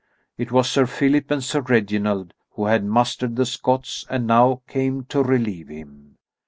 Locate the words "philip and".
0.87-1.43